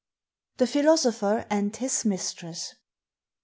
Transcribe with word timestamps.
THE 0.57 0.65
PHILOSOPHER 0.65 1.45
AND 1.51 1.75
HIS 1.75 2.05
MISTRESS. 2.05 2.73